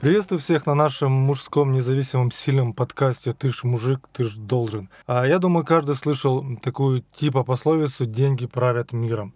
[0.00, 4.90] Приветствую всех на нашем мужском независимом сильном подкасте «Ты ж мужик, ты ж должен».
[5.08, 9.34] А я думаю, каждый слышал такую типа пословицу «деньги правят миром».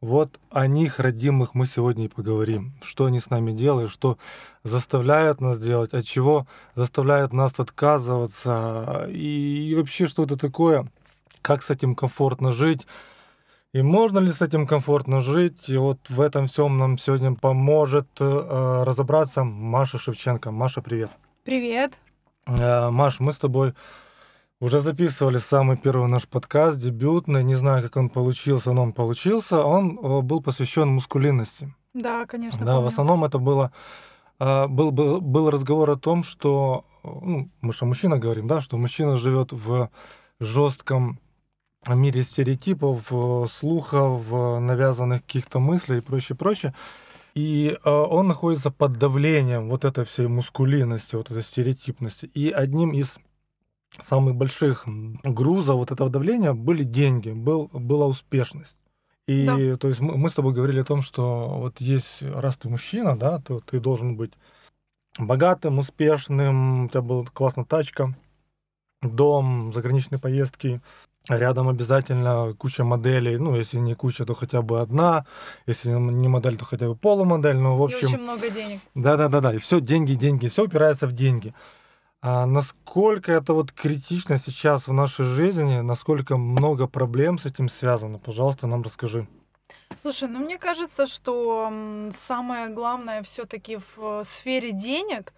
[0.00, 2.72] Вот о них, родимых, мы сегодня и поговорим.
[2.82, 4.18] Что они с нами делают, что
[4.64, 10.90] заставляют нас делать, от чего заставляют нас отказываться, и вообще что это такое,
[11.40, 12.84] как с этим комфортно жить,
[13.72, 15.68] и можно ли с этим комфортно жить?
[15.68, 20.50] И вот в этом всем нам сегодня поможет э, разобраться Маша Шевченко.
[20.50, 21.10] Маша, привет.
[21.44, 21.92] Привет.
[22.46, 23.74] Э, Маш, мы с тобой
[24.58, 27.44] уже записывали самый первый наш подкаст, дебютный.
[27.44, 29.62] Не знаю, как он получился, но он получился.
[29.62, 31.72] Он э, был посвящен мускулинности.
[31.94, 32.66] Да, конечно.
[32.66, 32.84] Да, помню.
[32.84, 33.70] в основном это было
[34.40, 38.60] э, был, был, был разговор о том, что ну, мы же о мужчинах говорим, да,
[38.60, 39.90] что мужчина живет в
[40.40, 41.20] жестком
[41.88, 46.74] мире стереотипов, э, слухов, э, навязанных каких-то мыслей и прочее, прочее.
[47.34, 52.26] И э, он находится под давлением вот этой всей мускулинности, вот этой стереотипности.
[52.26, 53.18] И одним из
[53.98, 54.84] самых больших
[55.24, 58.78] грузов вот этого давления были деньги, был, была успешность.
[59.26, 59.76] И Да.
[59.76, 63.16] то есть мы, мы с тобой говорили о том, что вот есть, раз ты мужчина,
[63.16, 64.32] да, то ты должен быть
[65.18, 68.16] богатым, успешным, у тебя была классная тачка,
[69.02, 70.80] дом, заграничные поездки,
[71.28, 75.26] рядом обязательно куча моделей, ну, если не куча, то хотя бы одна,
[75.66, 78.08] если не модель, то хотя бы полумодель, ну, в И общем...
[78.08, 78.80] очень много денег.
[78.94, 81.54] Да-да-да-да, и все деньги, деньги, все упирается в деньги.
[82.22, 88.18] А насколько это вот критично сейчас в нашей жизни, насколько много проблем с этим связано,
[88.18, 89.26] пожалуйста, нам расскажи.
[90.00, 91.72] Слушай, ну мне кажется, что
[92.10, 95.32] самое главное все-таки в э, сфере денег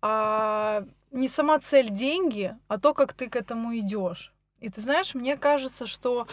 [0.00, 4.32] а, не сама цель деньги, а то, как ты к этому идешь.
[4.60, 6.26] И ты знаешь, мне кажется, что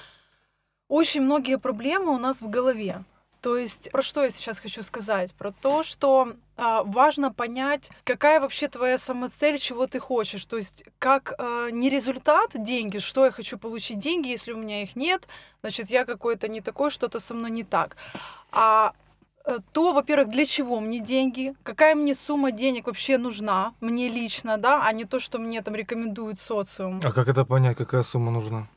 [0.87, 3.03] очень многие проблемы у нас в голове.
[3.41, 5.35] То есть, про что я сейчас хочу сказать?
[5.35, 10.43] Про то, что а, важно понять, какая вообще твоя самоцель, чего ты хочешь.
[10.47, 14.81] То есть, как а, не результат деньги, что я хочу получить деньги, если у меня
[14.81, 15.27] их нет,
[15.61, 17.97] значит, я какой-то не такой, что-то со мной не так.
[18.51, 19.04] А э,
[19.71, 24.85] то, во-первых, для чего мне деньги, какая мне сумма денег вообще нужна, мне лично, да,
[24.85, 27.01] а не то, что мне там рекомендует социум.
[27.03, 28.67] А как это понять, какая сумма нужна?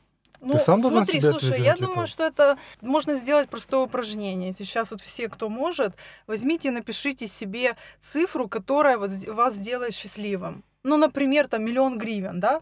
[0.41, 4.53] Ну, сам должен смотри, себе слушай, я думаю, что это можно сделать простое упражнение.
[4.53, 5.95] Сейчас вот все, кто может,
[6.27, 10.63] возьмите и напишите себе цифру, которая вас сделает счастливым.
[10.83, 12.61] Ну, например, там миллион гривен, да?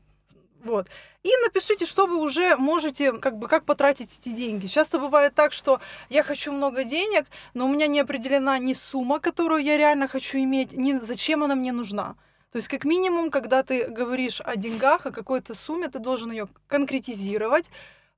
[0.64, 0.88] Вот.
[1.24, 4.68] И напишите, что вы уже можете, как бы, как потратить эти деньги.
[4.68, 5.80] Часто бывает так, что
[6.10, 10.38] я хочу много денег, но у меня не определена ни сумма, которую я реально хочу
[10.40, 12.16] иметь, ни зачем она мне нужна.
[12.52, 16.48] То есть, как минимум, когда ты говоришь о деньгах, о какой-то сумме, ты должен ее
[16.68, 17.70] конкретизировать.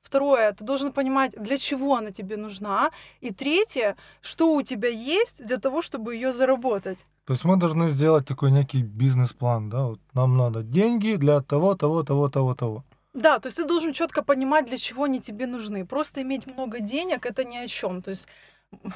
[0.02, 2.92] Второе, ты должен понимать, для чего она тебе нужна.
[3.22, 7.06] И третье, что у тебя есть для того, чтобы ее заработать.
[7.26, 11.76] То есть мы должны сделать такой некий бизнес-план, да, вот нам надо деньги для того,
[11.76, 12.84] того, того, того, того.
[13.14, 15.86] Да, то есть ты должен четко понимать, для чего они тебе нужны.
[15.86, 18.02] Просто иметь много денег это ни о чем.
[18.02, 18.28] То есть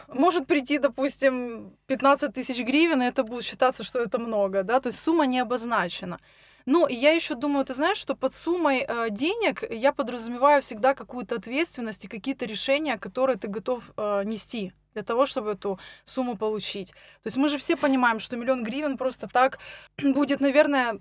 [0.08, 4.90] может прийти, допустим, 15 тысяч гривен, и это будет считаться, что это много, да, то
[4.90, 6.20] есть сумма не обозначена.
[6.66, 10.94] Ну, и я еще думаю, ты знаешь, что под суммой э, денег я подразумеваю всегда
[10.94, 16.38] какую-то ответственность и какие-то решения, которые ты готов э, нести для того, чтобы эту сумму
[16.38, 16.92] получить.
[17.24, 19.60] То есть мы же все понимаем, что миллион гривен просто так
[20.02, 21.00] будет, наверное,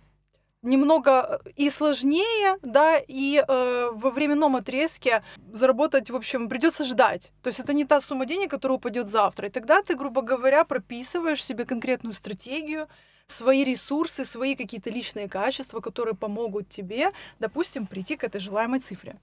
[0.62, 7.32] немного и сложнее, да, и э, во временном отрезке заработать, в общем, придется ждать.
[7.42, 9.48] То есть это не та сумма денег, которая упадет завтра.
[9.48, 12.86] И тогда ты, грубо говоря, прописываешь себе конкретную стратегию,
[13.26, 19.16] свои ресурсы, свои какие-то личные качества, которые помогут тебе, допустим, прийти к этой желаемой цифре.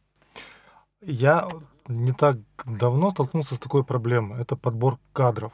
[1.02, 1.48] Я
[1.88, 4.42] не так давно столкнулся с такой проблемой.
[4.42, 5.54] Это подбор кадров.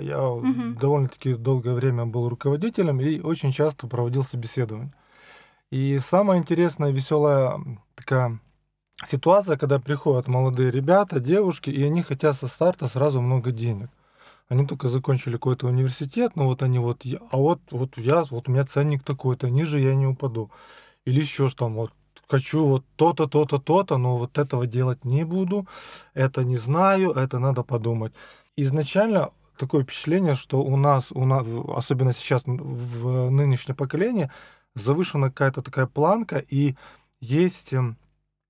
[0.00, 0.76] Я Мгм.
[0.76, 4.92] довольно-таки долгое время был руководителем и очень часто проводил собеседование.
[5.72, 7.58] И самая интересная, веселая
[7.94, 8.38] такая
[9.06, 13.88] ситуация, когда приходят молодые ребята, девушки, и они хотят со старта сразу много денег.
[14.50, 18.52] Они только закончили какой-то университет, но вот они вот, а вот, вот я, вот у
[18.52, 20.50] меня ценник такой-то, ниже я не упаду.
[21.06, 21.92] Или еще что там, вот
[22.28, 25.66] хочу вот то-то, то-то, то-то, но вот этого делать не буду,
[26.12, 28.12] это не знаю, это надо подумать.
[28.56, 34.30] Изначально такое впечатление, что у нас, у нас, особенно сейчас в нынешнее поколение,
[34.74, 36.74] завышена какая-то такая планка, и
[37.20, 37.96] есть м,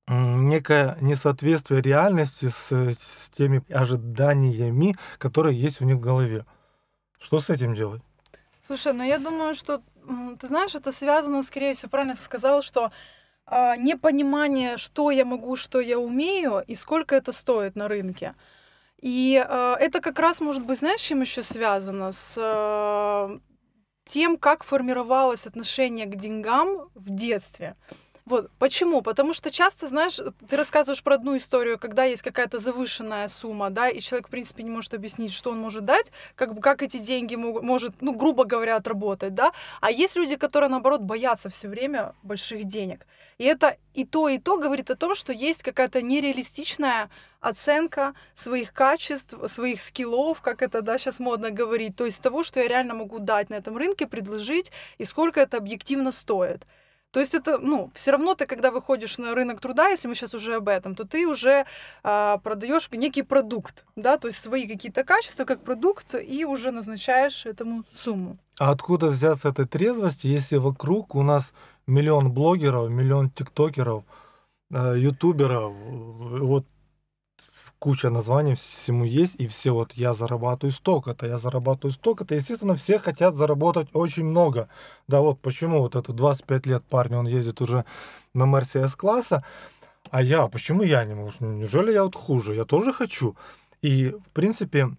[0.08, 6.46] м, некое несоответствие реальности с, с теми ожиданиями, которые есть у них в голове.
[7.18, 8.02] Что с этим делать?
[8.66, 9.82] Слушай, ну я думаю, что,
[10.40, 12.92] ты знаешь, это связано, скорее всего, правильно ты сказал, что
[13.46, 18.34] а, непонимание, что я могу, что я умею и сколько это стоит на рынке.
[19.00, 22.12] И а, это как раз может быть, знаешь, чем еще связано?
[22.12, 23.38] С а,
[24.08, 27.76] тем, как формировалось отношение к деньгам в детстве.
[28.24, 28.50] Вот.
[28.58, 29.02] Почему?
[29.02, 33.88] Потому что часто, знаешь, ты рассказываешь про одну историю, когда есть какая-то завышенная сумма, да,
[33.88, 36.98] и человек, в принципе, не может объяснить, что он может дать, как бы как эти
[36.98, 39.52] деньги могут, может, ну, грубо говоря, отработать, да.
[39.80, 43.06] А есть люди, которые, наоборот, боятся все время больших денег.
[43.38, 47.10] И это и то, и то говорит о том, что есть какая-то нереалистичная
[47.40, 52.60] оценка своих качеств, своих скиллов, как это, да, сейчас модно говорить, то есть того, что
[52.60, 56.66] я реально могу дать на этом рынке, предложить, и сколько это объективно стоит.
[57.12, 60.34] То есть это, ну, все равно ты, когда выходишь на рынок труда, если мы сейчас
[60.34, 61.66] уже об этом, то ты уже
[62.02, 67.44] а, продаешь некий продукт, да, то есть свои какие-то качества как продукт и уже назначаешь
[67.44, 68.38] этому сумму.
[68.58, 71.52] А откуда взяться этой трезвости, если вокруг у нас
[71.86, 74.04] миллион блогеров, миллион тиктокеров,
[74.70, 76.64] э, ютуберов, вот
[77.82, 82.36] куча названий всему есть, и все вот я зарабатываю столько-то, я зарабатываю столько-то.
[82.36, 84.68] Естественно, все хотят заработать очень много.
[85.08, 87.84] Да вот почему вот это 25 лет парень, он ездит уже
[88.34, 89.42] на Мерси класса
[90.10, 91.30] а я, почему я не могу?
[91.40, 92.54] Неужели я вот хуже?
[92.54, 93.34] Я тоже хочу.
[93.82, 94.90] И, в принципе,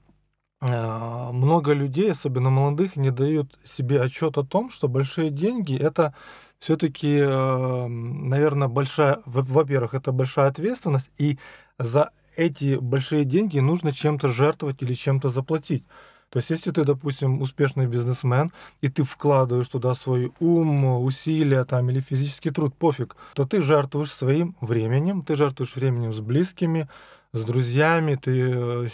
[0.61, 6.13] э, много людей, особенно молодых, не дают себе отчет о том, что большие деньги это
[6.59, 11.37] все-таки, э, наверное, большая, во-первых, это большая ответственность, и
[11.79, 15.83] за эти большие деньги нужно чем-то жертвовать или чем-то заплатить.
[16.29, 18.51] То есть, если ты, допустим, успешный бизнесмен,
[18.81, 24.11] и ты вкладываешь туда свой ум, усилия там, или физический труд, пофиг, то ты жертвуешь
[24.11, 26.89] своим временем, ты жертвуешь временем с близкими,
[27.33, 28.87] с друзьями, ты э,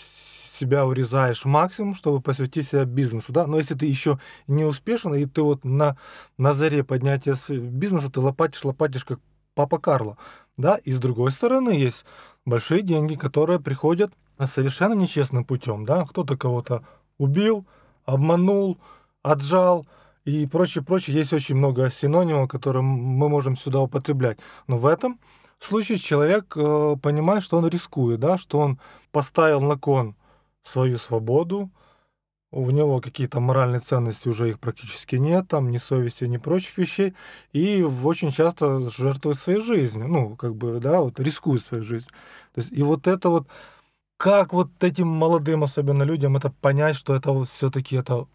[0.59, 5.25] себя урезаешь максимум, чтобы посвятить себя бизнесу, да, но если ты еще не успешен, и
[5.25, 5.97] ты вот на,
[6.37, 9.19] на заре поднятия бизнеса, ты лопатишь, лопатишь, как
[9.55, 10.17] папа Карло,
[10.57, 12.05] да, и с другой стороны есть
[12.49, 14.11] большие деньги, которые приходят
[14.45, 16.83] совершенно нечестным путем, да, кто-то кого-то
[17.17, 17.65] убил,
[18.05, 18.77] обманул,
[19.21, 19.85] отжал
[20.25, 21.17] и прочее, прочее.
[21.17, 24.39] Есть очень много синонимов, которые мы можем сюда употреблять.
[24.67, 25.19] Но в этом
[25.59, 28.79] случае человек э, понимает, что он рискует, да, что он
[29.11, 30.15] поставил на кон
[30.63, 31.69] свою свободу,
[32.51, 37.13] у него какие-то моральные ценности уже их практически нет, там ни совести, ни прочих вещей,
[37.53, 42.11] и очень часто жертвует своей жизнью, ну, как бы, да, вот рискует своей жизнью.
[42.53, 43.47] То есть, и вот это вот,
[44.17, 48.25] как вот этим молодым, особенно людям, это понять, что это вот все-таки это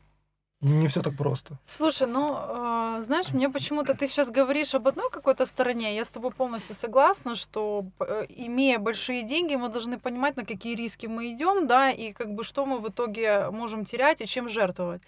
[0.61, 1.59] не все так просто.
[1.65, 5.95] Слушай, ну, э, знаешь, мне почему-то ты сейчас говоришь об одной какой-то стороне.
[5.95, 10.75] Я с тобой полностью согласна, что э, имея большие деньги, мы должны понимать, на какие
[10.75, 14.49] риски мы идем, да, и как бы что мы в итоге можем терять и чем
[14.49, 15.03] жертвовать.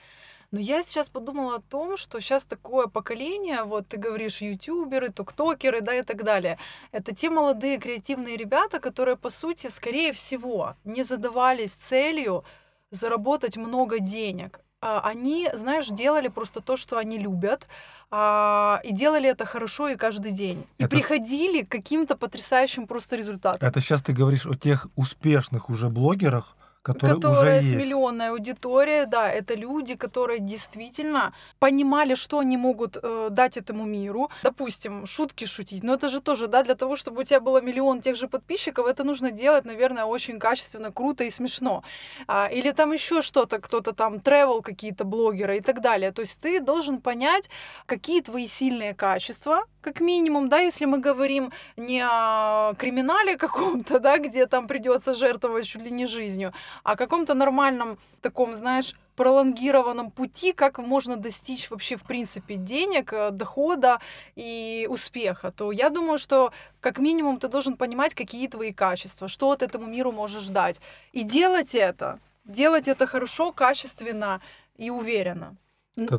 [0.50, 5.80] Но я сейчас подумала о том, что сейчас такое поколение, вот ты говоришь, ютуберы, тиктокеры,
[5.80, 6.58] да, и так далее.
[6.92, 12.44] Это те молодые креативные ребята, которые, по сути, скорее всего, не задавались целью
[12.90, 14.60] заработать много денег.
[14.86, 17.66] А, они, знаешь, делали просто то, что они любят,
[18.12, 20.64] а, и делали это хорошо и каждый день.
[20.78, 20.94] И это...
[20.94, 23.68] приходили к каким-то потрясающим просто результатам.
[23.68, 26.55] Это сейчас ты говоришь о тех успешных уже блогерах,
[26.86, 27.76] которые, которые уже с есть.
[27.76, 34.30] миллионной аудиторией, да, это люди, которые действительно понимали, что они могут э, дать этому миру.
[34.42, 38.00] Допустим, шутки шутить, но это же тоже, да, для того, чтобы у тебя было миллион
[38.00, 41.82] тех же подписчиков, это нужно делать, наверное, очень качественно, круто и смешно.
[42.28, 46.12] А, или там еще что-то, кто-то там travel какие-то блогеры и так далее.
[46.12, 47.50] То есть ты должен понять,
[47.86, 54.18] какие твои сильные качества, как минимум, да, если мы говорим не о криминале каком-то, да,
[54.18, 56.52] где там придется жертвовать чуть ли не жизнью,
[56.82, 63.30] о каком-то нормальном таком, знаешь, пролонгированном пути, как можно достичь вообще, в принципе, денег, э,
[63.30, 63.98] дохода
[64.36, 69.56] и успеха, то я думаю, что как минимум ты должен понимать, какие твои качества, что
[69.56, 70.80] ты этому миру можешь дать.
[71.12, 74.40] И делать это, делать это хорошо, качественно
[74.76, 75.56] и уверенно.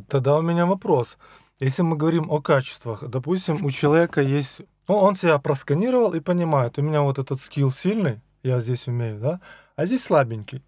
[0.09, 1.17] Тогда у меня вопрос.
[1.59, 4.61] Если мы говорим о качествах, допустим, у человека есть...
[4.87, 9.19] Ну, он себя просканировал и понимает, у меня вот этот скилл сильный, я здесь умею,
[9.19, 9.39] да,
[9.77, 10.61] а здесь слабенький.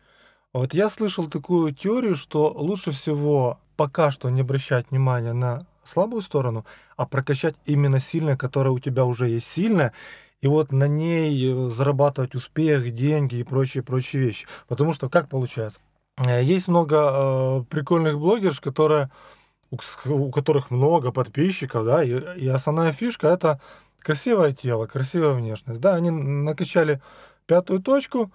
[0.54, 6.22] Вот я слышал такую теорию, что лучше всего пока что не обращать внимания на слабую
[6.22, 9.94] сторону, а прокачать именно сильное, которое у тебя уже есть сильное,
[10.42, 14.48] и вот на ней э, зарабатывать успех, деньги и прочие-прочие вещи.
[14.68, 15.80] Потому что как получается?
[16.18, 19.10] Э, есть много э, прикольных блогерш, которые,
[19.72, 19.78] у,
[20.12, 23.60] у которых много подписчиков, да, и, и основная фишка это
[24.02, 25.82] красивое тело, красивая внешность.
[25.82, 27.02] Да, они накачали
[27.48, 28.32] пятую точку,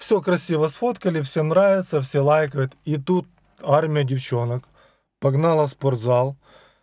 [0.00, 2.72] все красиво сфоткали, всем нравится, все лайкают.
[2.84, 3.28] И тут
[3.62, 4.64] армия девчонок
[5.20, 6.36] погнала в спортзал,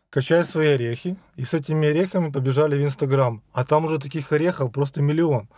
[0.10, 3.42] качать свои орехи, и с этими орехами побежали в Инстаграм.
[3.54, 5.50] А там уже таких орехов просто миллион.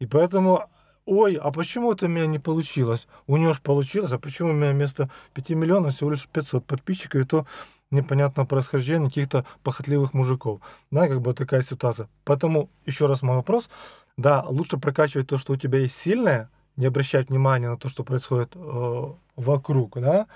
[0.00, 0.66] И поэтому
[1.04, 3.06] ой, а почему это у меня не получилось?
[3.26, 7.20] У него же получилось, а почему у меня вместо 5 миллионов всего лишь 500 подписчиков,
[7.20, 7.46] и то
[7.90, 10.60] непонятного происхождения каких-то похотливых мужиков.
[10.90, 12.08] Да, как бы такая ситуация.
[12.24, 13.68] Поэтому, еще раз мой вопрос,
[14.16, 18.04] да, лучше прокачивать то, что у тебя есть сильное, не обращать внимания на то, что
[18.04, 20.26] происходит э, вокруг, да,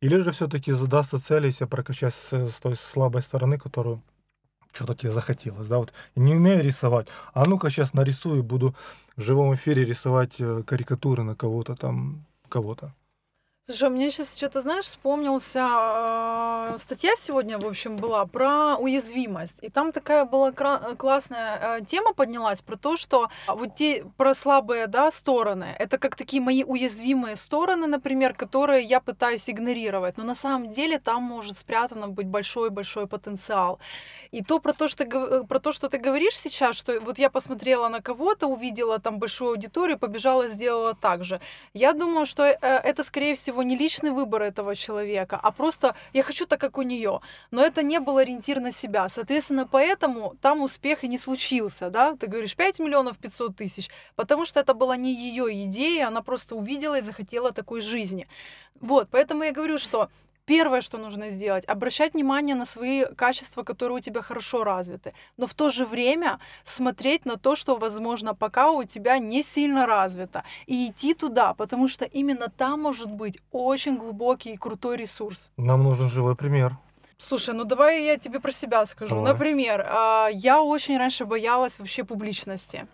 [0.00, 4.02] или же все-таки задастся цель и себя прокачать с, с той слабой стороны, которую
[4.72, 8.74] что-то тебе захотелось, да, вот не умею рисовать, а ну-ка сейчас нарисую, буду
[9.16, 12.92] в живом эфире рисовать э, карикатуры на кого-то там, кого-то.
[13.66, 15.60] Слушай, мне сейчас что-то, знаешь, вспомнился
[16.74, 19.60] э, статья сегодня, в общем, была про уязвимость.
[19.62, 24.34] И там такая была кра- классная э, тема поднялась про то, что вот те про
[24.34, 30.18] слабые, да, стороны, это как такие мои уязвимые стороны, например, которые я пытаюсь игнорировать.
[30.18, 33.78] Но на самом деле там может спрятано быть большой-большой потенциал.
[34.30, 37.30] И то про то, что, э, про то, что ты говоришь сейчас, что вот я
[37.30, 41.40] посмотрела на кого-то, увидела там большую аудиторию, побежала, сделала так же.
[41.72, 45.94] Я думаю, что э, это, скорее всего, всего, не личный выбор этого человека, а просто
[46.12, 47.20] я хочу так, как у нее.
[47.52, 49.08] Но это не был ориентир на себя.
[49.08, 52.16] Соответственно, поэтому там успех и не случился, да?
[52.16, 56.56] Ты говоришь 5 миллионов 500 тысяч, потому что это была не ее идея, она просто
[56.56, 58.26] увидела и захотела такой жизни.
[58.80, 60.08] Вот, поэтому я говорю, что
[60.46, 65.46] Первое, что нужно сделать, обращать внимание на свои качества, которые у тебя хорошо развиты, но
[65.46, 70.44] в то же время смотреть на то, что, возможно, пока у тебя не сильно развито,
[70.66, 75.50] и идти туда, потому что именно там может быть очень глубокий и крутой ресурс.
[75.56, 76.76] Нам нужен живой пример.
[77.16, 79.14] Слушай, ну давай я тебе про себя скажу.
[79.14, 79.32] Давай.
[79.32, 82.86] Например, а, я очень раньше боялась вообще публичности.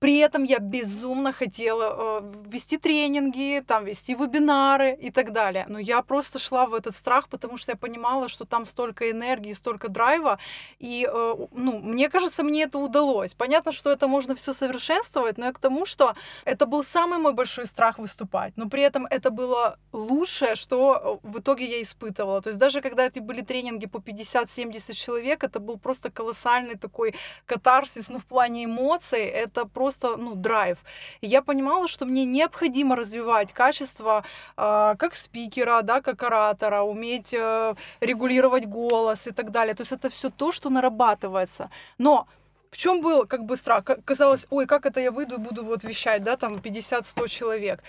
[0.00, 5.66] При этом я безумно хотела э, вести тренинги, там, вести вебинары и так далее.
[5.68, 9.52] Но я просто шла в этот страх, потому что я понимала, что там столько энергии,
[9.52, 10.38] столько драйва.
[10.78, 13.34] И, э, ну, мне кажется, мне это удалось.
[13.34, 16.14] Понятно, что это можно все совершенствовать, но я к тому, что
[16.44, 18.52] это был самый мой большой страх выступать.
[18.56, 22.40] Но при этом это было лучшее, что в итоге я испытывала.
[22.40, 27.14] То есть даже когда это были тренинги по 50-70 человек, это был просто колоссальный такой
[27.46, 29.22] катарсис, ну, в плане эмоций.
[29.22, 30.76] Это просто просто, ну, драйв.
[31.22, 34.22] И я понимала, что мне необходимо развивать качество
[34.56, 39.74] э, как спикера, да, как оратора, уметь э, регулировать голос и так далее.
[39.74, 41.70] То есть это все то, что нарабатывается.
[41.98, 42.26] Но
[42.70, 43.84] в чем был как бы страх?
[44.04, 47.82] Казалось, ой, как это я выйду и буду вот вещать, да, там 50-100 человек.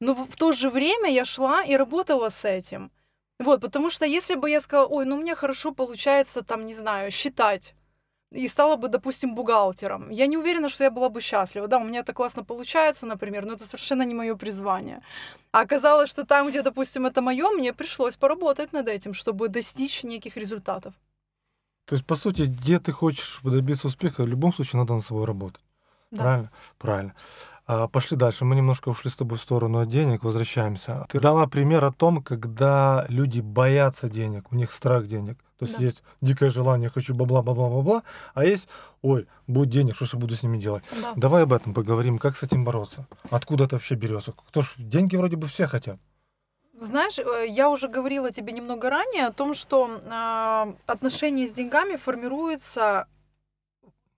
[0.00, 2.90] Но в то же время я шла и работала с этим.
[3.38, 7.10] Вот, потому что если бы я сказала, ой, ну мне хорошо получается, там, не знаю,
[7.10, 7.74] считать,
[8.30, 10.10] и стала бы, допустим, бухгалтером.
[10.10, 11.66] Я не уверена, что я была бы счастлива.
[11.66, 15.02] Да, у меня это классно получается, например, но это совершенно не мое призвание.
[15.50, 20.02] А оказалось, что там, где, допустим, это мое, мне пришлось поработать над этим, чтобы достичь
[20.02, 20.94] неких результатов.
[21.86, 25.24] То есть, по сути, где ты хочешь добиться успеха, в любом случае надо над собой
[25.24, 25.62] работать.
[26.10, 26.22] Да.
[26.22, 26.50] Правильно?
[26.78, 27.14] Правильно.
[27.66, 28.44] А, пошли дальше.
[28.44, 31.06] Мы немножко ушли с тобой в сторону от денег, возвращаемся.
[31.08, 35.38] Ты дала пример о том, когда люди боятся денег, у них страх денег.
[35.58, 35.84] То есть Да.
[35.84, 38.02] есть дикое желание, хочу бабла, бабла, бабла,
[38.34, 38.68] а есть,
[39.02, 40.84] ой, будет денег, что же буду с ними делать?
[41.02, 41.12] Да.
[41.16, 43.06] Давай об этом поговорим, как с этим бороться?
[43.30, 44.32] Откуда это вообще берется?
[44.32, 45.98] Кто ж деньги вроде бы все хотят.
[46.80, 51.96] Знаешь, э, я уже говорила тебе немного ранее о том, что а, отношения с деньгами
[51.96, 53.08] формируются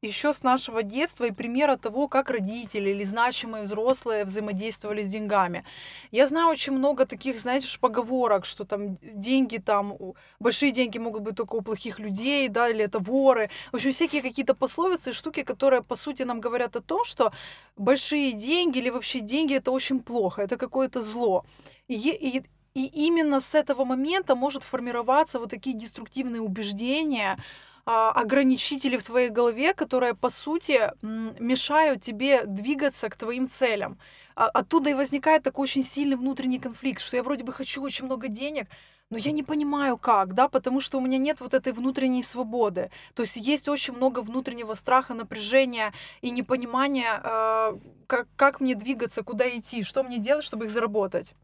[0.02, 5.64] еще с нашего детства и примера того, как родители или значимые взрослые взаимодействовали с деньгами.
[6.10, 9.96] Я знаю очень много таких, знаете, поговорок, что там деньги там,
[10.38, 13.50] большие деньги могут быть только у плохих людей, да, или это воры.
[13.72, 17.30] В общем, всякие какие-то пословицы, штуки, которые, по сути, нам говорят о том, что
[17.76, 21.44] большие деньги или вообще деньги это очень плохо, это какое-то зло.
[21.88, 22.42] И, и,
[22.72, 27.36] и именно с этого момента может формироваться вот такие деструктивные убеждения,
[27.84, 33.98] ограничители в твоей голове, которые, по сути, мешают тебе двигаться к твоим целям.
[34.36, 38.06] А- Оттуда и возникает такой очень сильный внутренний конфликт, что я вроде бы хочу очень
[38.06, 38.68] много денег,
[39.10, 42.90] но я не понимаю как, да, потому что у меня нет вот этой внутренней свободы.
[43.14, 49.24] То есть есть очень много внутреннего страха, напряжения и непонимания, э, как, как мне двигаться,
[49.24, 51.34] куда идти, что мне делать, чтобы их заработать.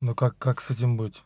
[0.00, 1.24] Ну как, как с этим быть?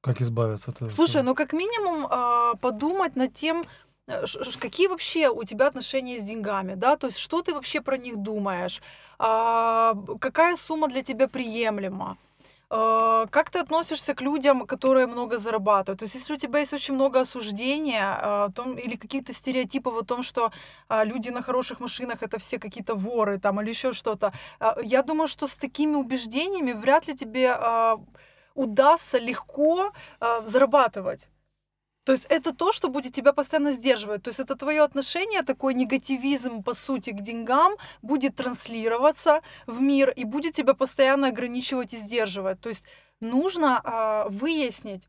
[0.00, 0.90] Как избавиться от этого?
[0.90, 1.22] Слушай, всего?
[1.24, 3.64] ну как минимум а, подумать над тем,
[4.06, 4.24] э,
[4.60, 8.16] какие вообще у тебя отношения с деньгами, да, то есть что ты вообще про них
[8.16, 8.80] думаешь,
[9.18, 12.16] А, какая сумма для тебя приемлема,
[12.70, 15.98] А, как ты относишься к людям, которые много зарабатывают?
[16.00, 20.04] То есть, если у тебя есть очень много осуждения а, том, или каких-то стереотипов о
[20.04, 20.52] том, что
[20.88, 25.02] а, люди на хороших машинах это все какие-то воры там, или еще что-то, а, я
[25.02, 27.96] думаю, что с такими убеждениями вряд ли тебе а,
[28.58, 31.28] удастся легко а, зарабатывать.
[32.04, 34.22] То есть это то, что будет тебя постоянно сдерживать.
[34.22, 40.10] То есть это твое отношение, такой негативизм, по сути, к деньгам будет транслироваться в мир
[40.10, 42.60] и будет тебя постоянно ограничивать и сдерживать.
[42.60, 42.84] То есть
[43.20, 45.08] нужно э, выяснить,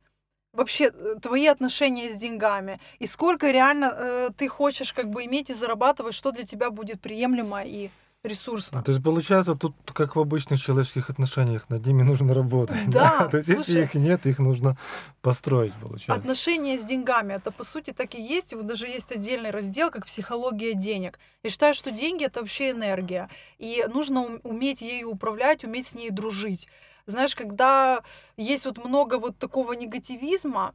[0.52, 5.50] вообще э, твои отношения с деньгами и сколько реально э, ты хочешь как бы иметь
[5.50, 7.90] и зарабатывать, что для тебя будет приемлемо и
[8.24, 8.84] ресурсно.
[8.84, 12.90] То есть получается тут как в обычных человеческих отношениях над ними нужно работать.
[12.90, 13.84] Да, То есть если слушай.
[13.84, 14.78] их нет, их нужно
[15.22, 16.14] построить, получается.
[16.14, 18.54] Отношения с деньгами, это по сути так и есть.
[18.54, 21.20] Вот даже есть отдельный раздел, как психология денег.
[21.44, 23.30] Я считаю, что деньги это вообще энергия.
[23.58, 26.68] И нужно ум- уметь ею управлять, уметь с ней дружить.
[27.06, 28.04] Знаешь, когда
[28.38, 30.74] есть вот много вот такого негативизма,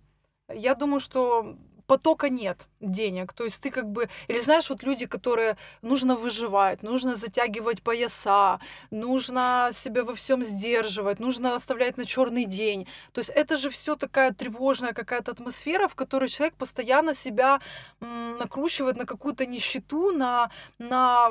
[0.52, 3.32] я думаю, что потока нет денег.
[3.32, 4.08] То есть ты как бы...
[4.28, 8.60] Или знаешь, вот люди, которые нужно выживать, нужно затягивать пояса,
[8.90, 12.86] нужно себя во всем сдерживать, нужно оставлять на черный день.
[13.12, 17.60] То есть это же все такая тревожная какая-то атмосфера, в которой человек постоянно себя
[18.00, 21.30] м, накручивает на какую-то нищету, на, на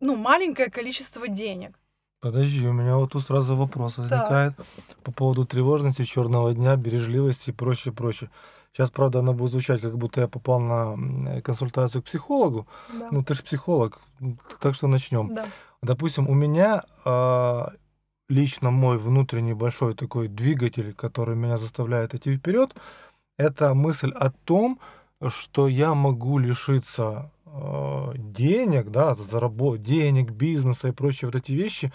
[0.00, 1.78] ну, маленькое количество денег.
[2.20, 4.54] Подожди, у меня вот тут сразу вопрос возникает
[5.02, 8.30] по поводу тревожности, черного дня, бережливости и прочее, прочее.
[8.72, 12.66] Сейчас, правда, она будет звучать, как будто я попал на консультацию к психологу.
[12.92, 13.08] Да.
[13.10, 14.00] Ну, ты же психолог,
[14.60, 15.34] так что начнем.
[15.34, 15.44] да.
[15.82, 17.72] Допустим, у меня а,
[18.28, 22.74] лично мой внутренний большой такой двигатель, который меня заставляет идти вперед,
[23.36, 24.78] это мысль о том,
[25.28, 31.92] что я могу лишиться а, денег, да, заработ денег, бизнеса и прочие вот эти вещи,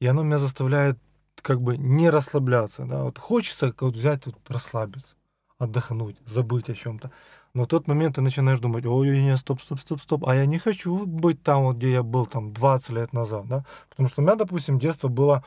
[0.00, 0.98] и оно меня заставляет
[1.40, 5.14] как бы не расслабляться, да, вот хочется вот взять, вот, расслабиться,
[5.58, 7.10] отдохнуть, забыть о чем-то.
[7.54, 10.46] Но в тот момент ты начинаешь думать, ой, не, стоп, стоп, стоп, стоп, а я
[10.46, 14.20] не хочу быть там, вот, где я был там 20 лет назад, да, потому что
[14.20, 15.44] у меня, допустим, детство было,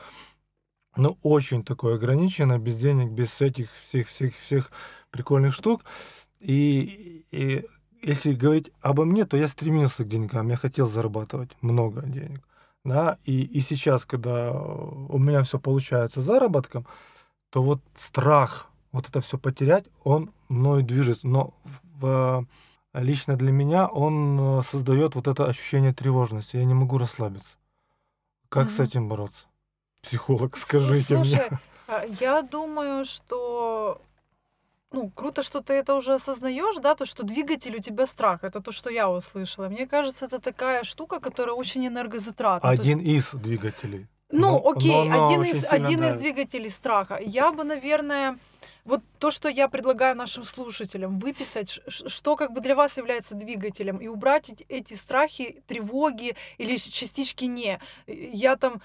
[0.96, 4.70] ну, очень такое ограниченное, без денег, без этих всех, всех, всех
[5.10, 5.84] прикольных штук,
[6.40, 7.64] и, и
[8.02, 12.42] если говорить обо мне, то я стремился к деньгам, я хотел зарабатывать много денег,
[12.84, 16.86] да, и, и сейчас, когда у меня все получается заработком,
[17.50, 22.46] то вот страх вот это все потерять, он мною движется, но в, в-
[22.94, 27.56] лично для меня он создает вот это ощущение тревожности, я не могу расслабиться.
[28.48, 28.82] Как с Мгм.
[28.84, 29.46] этим бороться?
[30.02, 31.24] Психолог, скажите мне.
[31.24, 31.48] Слушай,
[31.88, 34.00] а, я думаю, что
[34.94, 38.44] ну, круто, что ты это уже осознаешь, да, то, что двигатель у тебя страх.
[38.44, 39.68] Это то, что я услышала.
[39.70, 42.68] Мне кажется, это такая штука, которая очень энергозатратна.
[42.68, 44.06] То есть- Один из двигателей.
[44.30, 47.18] Ну, Но- окей, но один, из, один из двигателей страха.
[47.24, 48.36] Я бы, наверное,
[48.84, 53.98] вот то, что я предлагаю нашим слушателям, выписать, что как бы для вас является двигателем,
[53.98, 57.78] и убрать эти, страхи, тревоги или частички «не».
[58.06, 58.82] Я там,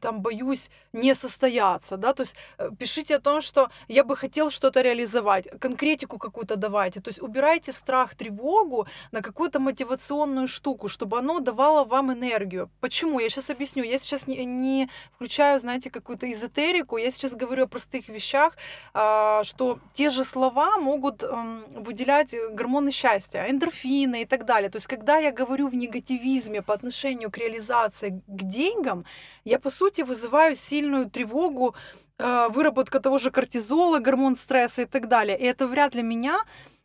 [0.00, 4.50] там боюсь не состояться, да, то есть э, пишите о том, что я бы хотел
[4.50, 11.18] что-то реализовать, конкретику какую-то давайте, то есть убирайте страх, тревогу на какую-то мотивационную штуку, чтобы
[11.18, 12.70] оно давало вам энергию.
[12.80, 13.20] Почему?
[13.20, 13.84] Я сейчас объясню.
[13.84, 16.96] Я сейчас не, не включаю, знаете, какую-то эзотерику.
[16.96, 18.56] Я сейчас говорю о простых вещах,
[18.94, 24.70] а, что те же слова могут м, выделять э, гормоны счастья, эндорфины и так далее.
[24.70, 29.04] То есть, когда я говорю в негативизме по отношению к реализации к деньгам,
[29.44, 31.74] я, по сути, вызываю сильную тревогу,
[32.18, 35.38] э, выработка того же кортизола, гормон стресса и так далее.
[35.38, 36.38] И это вряд ли меня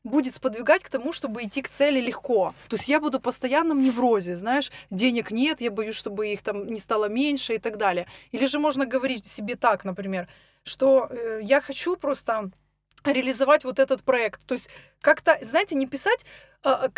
[0.04, 2.54] будет сподвигать к тому, чтобы идти к цели легко.
[2.68, 6.68] То есть я буду в постоянном неврозе, знаешь, денег нет, я боюсь, чтобы их там
[6.68, 8.06] не стало меньше и так далее.
[8.32, 10.28] Или же можно говорить себе так, например,
[10.64, 12.52] что э, я хочу просто
[13.04, 14.46] реализовать вот этот проект.
[14.46, 14.70] То есть
[15.02, 16.26] как-то, знаете, не писать
[16.64, 16.90] а,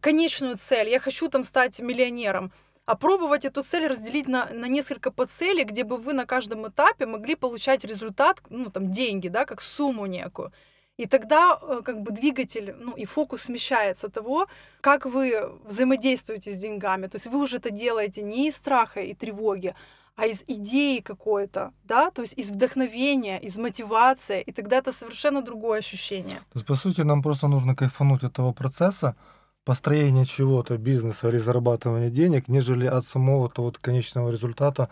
[0.00, 2.52] конечную цель, я хочу там стать миллионером,
[2.86, 7.06] а пробовать эту цель разделить на, на несколько подцелей, где бы вы на каждом этапе
[7.06, 10.52] могли получать результат, ну, там, деньги, да, как сумму некую.
[10.96, 14.48] И тогда э, как бы двигатель, ну и фокус смещается того,
[14.80, 17.06] как вы взаимодействуете с деньгами.
[17.06, 19.74] То есть вы уже это делаете не из страха и тревоги,
[20.16, 25.42] а из идеи какой-то, да, то есть из вдохновения, из мотивации, и тогда это совершенно
[25.42, 26.36] другое ощущение.
[26.52, 29.14] То есть, по сути, нам просто нужно кайфануть от того процесса,
[29.64, 34.88] построения чего-то, бизнеса или зарабатывания денег, нежели от самого того вот конечного результата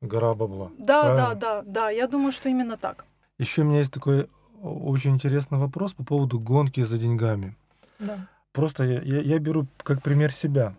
[0.00, 0.70] гора бабла.
[0.78, 1.34] Да, да, Правильно?
[1.40, 3.04] да, да, я думаю, что именно так.
[3.38, 4.28] Еще у меня есть такой
[4.62, 7.56] очень интересный вопрос по поводу гонки за деньгами.
[7.98, 8.26] Да.
[8.52, 10.74] Просто я, я- я беру как пример себя.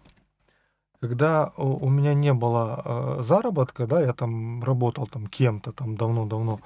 [1.02, 6.62] Когда у, меня не было э, заработка, да, я там работал там кем-то там давно-давно,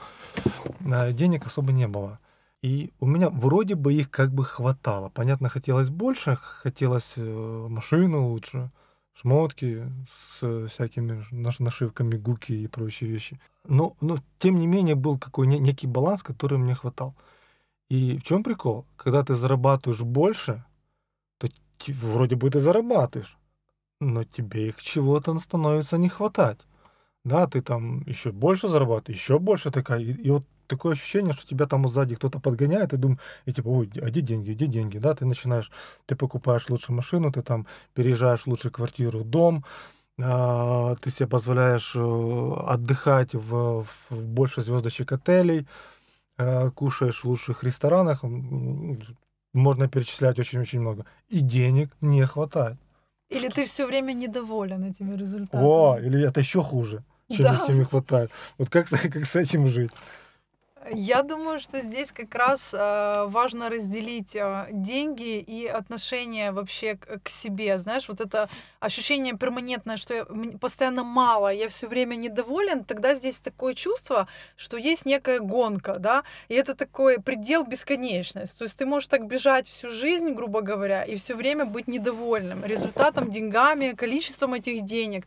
[0.82, 2.20] э, денег особо не было.
[2.62, 5.08] И у меня вроде бы их как бы хватало.
[5.08, 8.72] Понятно, хотелось больше, хотелось э, машину лучше,
[9.14, 9.90] шмотки
[10.40, 13.40] с всякими ж- наш- нашивками, гуки и прочие вещи.
[13.64, 17.16] Но, но тем не менее был какой не- некий баланс, который мне хватал.
[17.90, 18.86] И в чем прикол?
[18.98, 20.66] Когда ты зарабатываешь больше,
[21.38, 21.48] то
[21.88, 23.38] вроде бы ты зарабатываешь,
[24.00, 26.60] но тебе их чего-то становится не хватать.
[27.24, 30.00] Да, ты там еще больше зарабатываешь, еще больше такая.
[30.00, 33.68] И, и вот такое ощущение, что тебя там сзади кто-то подгоняет, и думаешь, и типа,
[33.68, 35.72] ой, где деньги, где деньги, да, ты начинаешь,
[36.06, 39.66] ты покупаешь лучшую машину, ты там переезжаешь в лучшую квартиру, дом,
[40.22, 45.68] а, ты себе позволяешь э, отдыхать в, в больше звездочек отелей,
[46.38, 48.24] а, кушаешь в лучших ресторанах,
[49.54, 52.78] можно перечислять очень-очень много, и денег не хватает.
[53.30, 55.64] Или ты все время недоволен этими результатами.
[55.64, 57.64] О, или это еще хуже, чем, да.
[57.66, 58.32] чем не хватает.
[58.58, 59.92] Вот как, как с этим жить?
[60.92, 67.30] Я думаю, что здесь как раз э, важно разделить э, деньги и отношение вообще к,
[67.30, 67.80] себе.
[67.80, 70.26] Знаешь, вот это ощущение перманентное, что я,
[70.62, 76.24] постоянно мало, я все время недоволен, тогда здесь такое чувство, что есть некая гонка, да,
[76.50, 78.58] и это такой предел бесконечность.
[78.58, 82.64] То есть ты можешь так бежать всю жизнь, грубо говоря, и все время быть недовольным
[82.64, 85.26] результатом, деньгами, количеством этих денег.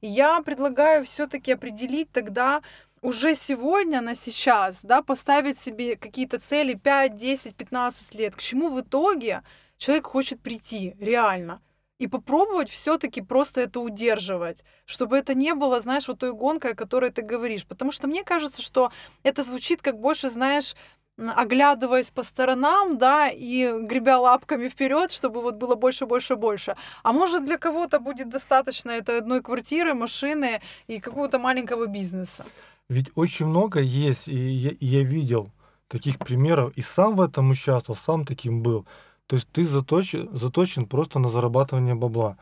[0.00, 2.62] Я предлагаю все-таки определить тогда,
[3.02, 8.68] уже сегодня, на сейчас, да, поставить себе какие-то цели 5, 10, 15 лет, к чему
[8.70, 9.42] в итоге
[9.76, 11.60] человек хочет прийти реально.
[11.98, 16.76] И попробовать все-таки просто это удерживать, чтобы это не было, знаешь, вот той гонкой, о
[16.76, 17.66] которой ты говоришь.
[17.66, 18.92] Потому что мне кажется, что
[19.24, 20.76] это звучит как больше, знаешь,
[21.18, 26.76] оглядываясь по сторонам, да, и гребя лапками вперед, чтобы вот было больше, больше, больше.
[27.02, 32.44] А может для кого-то будет достаточно этой одной квартиры, машины и какого-то маленького бизнеса.
[32.88, 35.50] Ведь очень много есть, и я, и я видел
[35.88, 38.86] таких примеров, и сам в этом участвовал, сам таким был.
[39.26, 42.38] То есть ты заточен, заточен просто на зарабатывание бабла.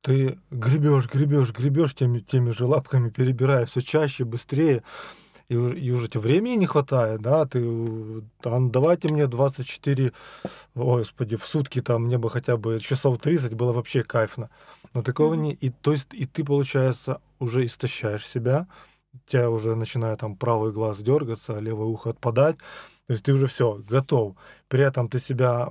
[0.00, 4.82] Ты гребешь, гребешь, гребешь теми, теми же лапками, перебирая все чаще, быстрее,
[5.48, 10.12] и, и уже тебе времени не хватает, да, ты, там, давайте мне 24,
[10.74, 14.48] ой, господи, в сутки там мне бы хотя бы часов 30 было вообще кайфно.
[14.94, 15.38] Но такого mm-hmm.
[15.38, 18.66] не, и то есть, и ты, получается, уже истощаешь себя,
[19.26, 22.56] тебя уже начинает там правый глаз дергаться, левое ухо отпадать.
[23.06, 24.36] То есть ты уже все, готов.
[24.68, 25.68] При этом ты себя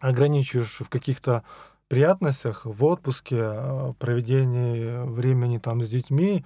[0.00, 1.44] ограничиваешь в каких-то
[1.88, 6.44] приятностях, в отпуске, э, проведении времени там с детьми,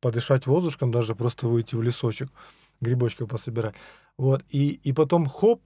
[0.00, 2.30] подышать воздушком, даже просто выйти в лесочек,
[2.80, 3.74] грибочков пособирать.
[4.16, 5.62] Вот, и, и потом хоп,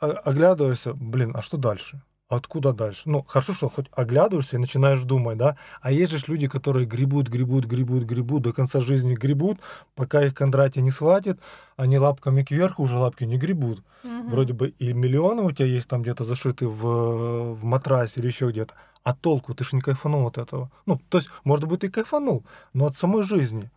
[0.00, 2.02] оглядывайся, блин, а что дальше?
[2.36, 3.02] Откуда дальше?
[3.04, 5.56] Ну, хорошо, что хоть оглядываешься и начинаешь думать, да?
[5.80, 9.58] А есть же люди, которые гребут, гребут, гребут, гребут, до конца жизни гребут,
[9.94, 11.38] пока их Кондратий не схватит,
[11.76, 13.82] они лапками кверху уже лапки не гребут.
[14.04, 14.30] Угу.
[14.30, 18.50] Вроде бы и миллионы у тебя есть там где-то зашиты в, в матрасе или еще
[18.50, 18.74] где-то.
[19.04, 19.54] А толку?
[19.54, 20.70] Ты же не кайфанул от этого.
[20.86, 23.70] Ну, то есть, может быть, ты кайфанул, но от самой жизни.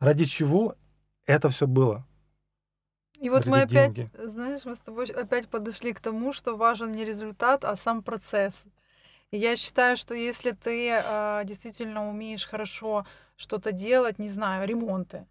[0.00, 0.74] Ради чего
[1.26, 2.04] это все было?
[3.20, 4.10] И вот мы опять, деньги.
[4.24, 8.64] знаешь, мы с тобой опять подошли к тому, что важен не результат, а сам процесс.
[9.30, 15.26] И я считаю, что если ты э, действительно умеешь хорошо что-то делать, не знаю, ремонты,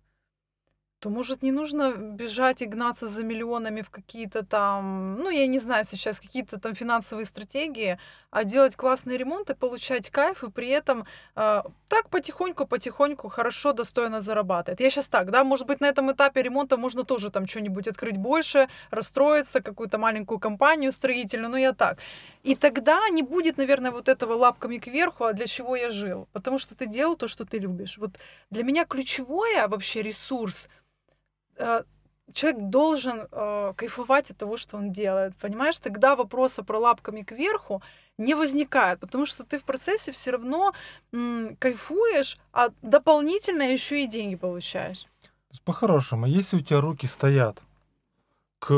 [1.03, 5.59] то, может, не нужно бежать и гнаться за миллионами в какие-то там, ну, я не
[5.59, 7.97] знаю сейчас, какие-то там финансовые стратегии,
[8.31, 14.79] а делать классные ремонты, получать кайф и при этом э, так потихоньку-потихоньку хорошо, достойно зарабатывать.
[14.79, 18.17] Я сейчас так, да, может быть, на этом этапе ремонта можно тоже там что-нибудь открыть
[18.17, 21.97] больше, расстроиться, какую-то маленькую компанию строительную, ну, я так.
[22.43, 26.29] И тогда не будет, наверное, вот этого лапками кверху, а для чего я жил?
[26.31, 27.97] Потому что ты делал то, что ты любишь.
[27.97, 28.11] Вот
[28.51, 30.69] для меня ключевое вообще ресурс—
[32.33, 35.35] человек должен э, кайфовать от того, что он делает.
[35.37, 37.81] Понимаешь, тогда вопроса про лапками кверху
[38.17, 40.73] не возникает, потому что ты в процессе все равно
[41.11, 45.05] м, кайфуешь, а дополнительно еще и деньги получаешь.
[45.65, 47.61] По-хорошему, если у тебя руки стоят
[48.59, 48.71] к,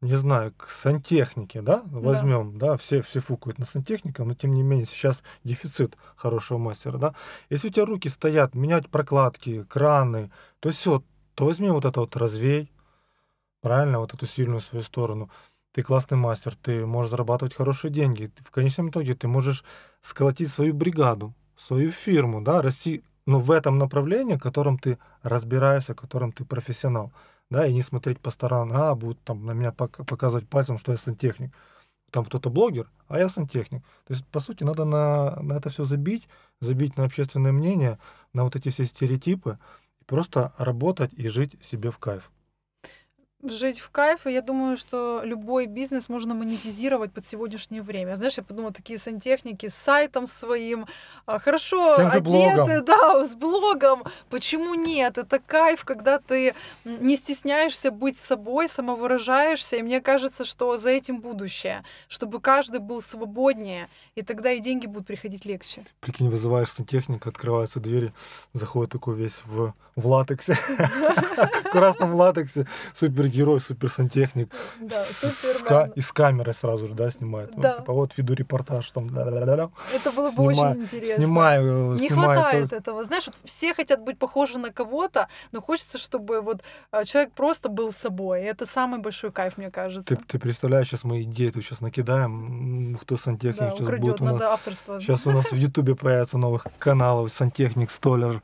[0.00, 4.54] не знаю, к сантехнике, да, возьмем, да, да все, все фукают на сантехнику, но тем
[4.54, 7.14] не менее сейчас дефицит хорошего мастера, да.
[7.50, 11.02] Если у тебя руки стоят, менять прокладки, краны, то все,
[11.36, 12.72] то возьми вот это вот развей,
[13.60, 15.30] правильно, вот эту сильную свою сторону.
[15.72, 18.32] Ты классный мастер, ты можешь зарабатывать хорошие деньги.
[18.42, 19.62] В конечном итоге ты можешь
[20.00, 25.92] сколотить свою бригаду, свою фирму, да, расти ну, в этом направлении, в котором ты разбираешься,
[25.92, 27.12] в котором ты профессионал.
[27.50, 30.98] Да, и не смотреть по сторонам, а, будут там на меня показывать пальцем, что я
[30.98, 31.52] сантехник.
[32.10, 33.82] Там кто-то блогер, а я сантехник.
[34.06, 36.28] То есть, по сути, надо на, на это все забить,
[36.60, 37.98] забить на общественное мнение,
[38.32, 39.58] на вот эти все стереотипы,
[40.06, 42.30] Просто работать и жить себе в кайф.
[43.50, 48.14] Жить в кайф, и я думаю, что любой бизнес можно монетизировать под сегодняшнее время.
[48.14, 50.86] Знаешь, я подумала, такие сантехники с сайтом своим,
[51.26, 52.84] а, хорошо С одеты, блогом.
[52.84, 54.04] да, с блогом.
[54.30, 55.18] Почему нет?
[55.18, 56.54] Это кайф, когда ты
[56.84, 63.00] не стесняешься быть собой, самовыражаешься, и мне кажется, что за этим будущее, чтобы каждый был
[63.02, 65.84] свободнее, и тогда и деньги будут приходить легче.
[66.00, 68.12] Прикинь, вызываешь сантехника, открываются двери,
[68.52, 70.54] заходит такой весь в, в латексе,
[71.64, 72.66] в красном латексе,
[73.36, 75.66] супергерой, суперсантехник, Да, с- с Супермен.
[75.68, 77.54] ка- и с камерой сразу же, да, снимает.
[77.56, 77.74] Ну, Да.
[77.74, 79.70] типа, вот веду репортаж, там, да-да-да-да.
[79.94, 81.16] Это было бы Снимаю- очень интересно.
[81.16, 83.04] Снимаю, Не снимаю хватает то- этого.
[83.04, 87.68] Знаешь, вот все хотят быть похожи на кого-то, но хочется, чтобы вот а, человек просто
[87.68, 88.42] был собой.
[88.42, 90.16] И это самый большой кайф, мне кажется.
[90.16, 94.20] Ты, ты представляешь, сейчас мы идеи тут сейчас накидаем, кто сантехник, да, сейчас украдет, будет
[94.20, 94.60] у нас.
[95.00, 98.42] Сейчас у нас в Ютубе появится новых каналов сантехник, столер.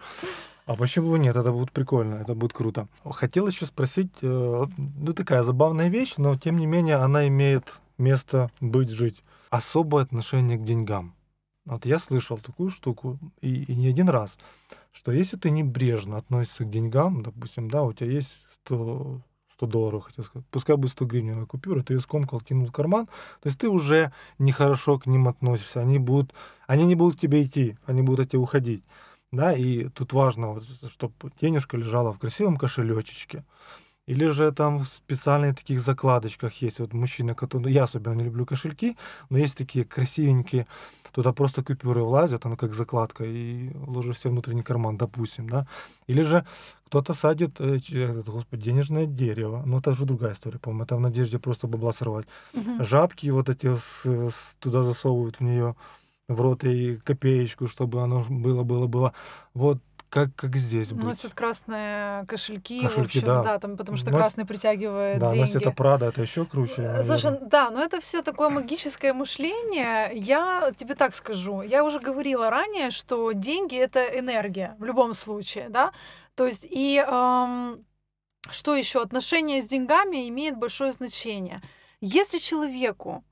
[0.65, 1.37] А почему нет?
[1.37, 2.87] Это будет прикольно, это будет круто.
[3.05, 8.51] Хотел еще спросить, э, ну такая забавная вещь, но тем не менее она имеет место
[8.61, 9.23] быть, жить.
[9.51, 11.15] Особое отношение к деньгам.
[11.65, 14.37] Вот я слышал такую штуку, и, и не один раз,
[14.93, 19.21] что если ты небрежно относишься к деньгам, допустим, да, у тебя есть 100,
[19.55, 23.07] 100 долларов, хотел сказать, пускай будет 100 гривневая купюра, ты ее скомкал, кинул в карман,
[23.07, 26.33] то есть ты уже нехорошо к ним относишься, они будут,
[26.67, 28.83] они не будут к тебе идти, они будут от тебя уходить,
[29.33, 33.45] да, и тут важно, вот, чтобы денежка лежала в красивом кошелечечке,
[34.07, 36.81] или же там в специальных таких закладочках есть.
[36.81, 37.73] Вот мужчина, который...
[37.73, 38.97] Я особенно не люблю кошельки,
[39.31, 40.67] но есть такие красивенькие,
[41.13, 45.67] туда просто купюры влазят, оно как закладка, и ложишь себе в внутренний карман, допустим, да.
[46.09, 46.45] Или же
[46.87, 47.79] кто-то садит, э,
[48.27, 49.63] господи, денежное дерево.
[49.65, 50.85] Ну, это уже другая история, по-моему.
[50.85, 52.27] Это в надежде просто бабла сорвать.
[52.55, 52.85] Мгм.
[52.85, 55.75] Жабки вот эти с- с- туда засовывают в нее
[56.35, 59.13] в рот и копеечку, чтобы оно было, было, было.
[59.55, 61.03] Вот как, как здесь быть.
[61.05, 63.43] Носят красные кошельки, в Кошельки, общем, да.
[63.43, 63.59] да.
[63.59, 65.41] там, потому что Носят- красный притягивает Да, деньги.
[65.41, 66.75] носит это Прада, это еще круче.
[66.83, 67.49] Э, Слушай, наверное.
[67.49, 70.11] да, но это все такое магическое мышление.
[70.15, 71.63] Я тебе так скажу.
[71.63, 75.93] Я уже говорила ранее, что деньги это энергия в любом случае, да.
[76.35, 77.83] То есть и эм,
[78.51, 79.01] что еще?
[79.01, 81.63] Отношение с деньгами имеет большое значение.
[82.03, 83.25] Если человеку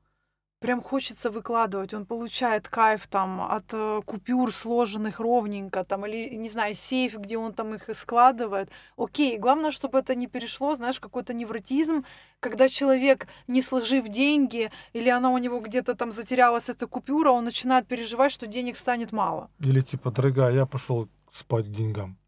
[0.60, 6.48] прям хочется выкладывать, он получает кайф там от э, купюр сложенных ровненько, там, или, не
[6.48, 8.70] знаю, сейф, где он там их складывает.
[8.96, 12.04] Окей, главное, чтобы это не перешло, знаешь, какой-то невротизм,
[12.40, 17.44] когда человек, не сложив деньги, или она у него где-то там затерялась, эта купюра, он
[17.44, 19.48] начинает переживать, что денег станет мало.
[19.60, 22.18] Или типа, дорогая, я пошел спать к деньгам.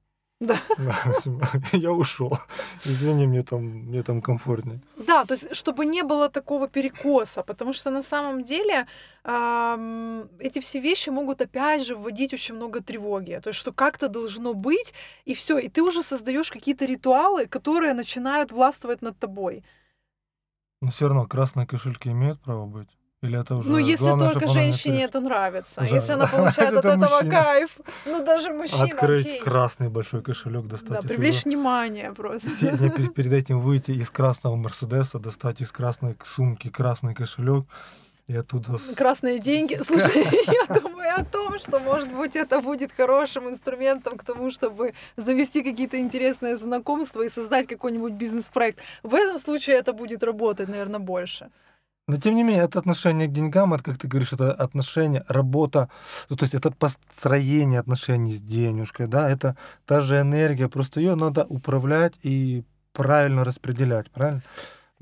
[0.42, 0.60] Да.
[1.72, 2.36] Я ушел.
[2.84, 4.80] Извини, мне там, мне там комфортнее.
[5.12, 8.86] Да, то есть, чтобы не было такого перекоса, потому что на самом деле
[10.38, 13.38] эти все вещи могут опять же вводить очень много тревоги.
[13.42, 14.94] То есть, что как-то должно быть,
[15.26, 19.64] и все, и ты уже создаешь какие-то ритуалы, которые начинают властвовать над тобой.
[20.80, 22.88] Но все равно красные кошельки имеют право быть?
[23.22, 26.72] Или это уже ну, если главное, только не женщине это нравится, Уже- если она получает
[26.72, 27.30] от Это этого мужчина.
[27.30, 29.40] кайф, ну даже мужчина, Открыть окей.
[29.40, 32.48] красный большой кошелек, достать Да, привлечь внимание просто.
[32.50, 37.64] Все- мне перед, этим выйти из красного Мерседеса, достать из красной сумки красный кошелек
[38.26, 38.76] и оттуда...
[38.96, 39.78] Красные деньги.
[39.84, 40.26] Слушай,
[40.68, 45.62] я думаю о том, что, может быть, это будет хорошим инструментом к тому, чтобы завести
[45.62, 48.80] какие-то интересные знакомства и создать какой-нибудь бизнес-проект.
[49.04, 51.50] В этом случае это будет работать, наверное, больше.
[52.08, 55.88] Но тем не менее, это отношение к деньгам, это, как ты говоришь, это отношение, работа,
[56.28, 61.14] ну, то есть это построение отношений с денежкой, да, это та же энергия, просто ее
[61.14, 64.42] надо управлять и правильно распределять, правильно?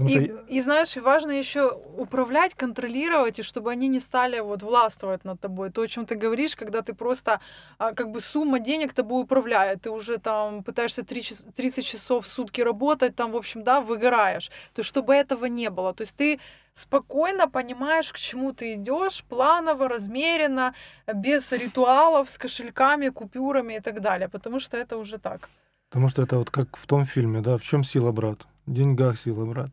[0.00, 4.40] Потому И, что и знаешь, и важно еще управлять, контролировать, и чтобы они не стали
[4.40, 5.70] вот властвовать над тобой.
[5.70, 7.40] То, о чем ты говоришь, когда ты просто,
[7.78, 12.24] а, как бы сумма денег тобой управляет, ты уже там пытаешься три час- 30 часов
[12.24, 14.48] в сутки работать, там, в общем, да, выгораешь.
[14.74, 15.92] То есть, чтобы этого не было.
[15.92, 16.40] То есть ты
[16.72, 20.74] спокойно понимаешь, к чему ты идешь, планово, размеренно,
[21.14, 25.50] без ритуалов, с кошельками, купюрами и так далее, потому что это уже так.
[25.90, 28.46] Потому что это вот как в том фильме, да, в чем сила, брат?
[28.74, 29.70] Деньгах сила, брат.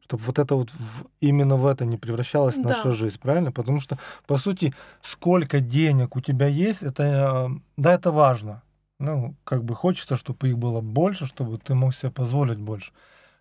[0.00, 2.68] Чтобы вот это вот в- именно в это не превращалась Да.
[2.68, 3.50] наша жизнь, правильно?
[3.52, 8.62] Потому что, по сути, сколько денег у тебя есть, это, э, да, это важно.
[9.00, 12.92] Ну, как бы хочется, чтобы их было больше, чтобы ты мог себе позволить больше.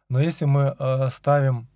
[0.10, 1.68] Но если мы э, ставим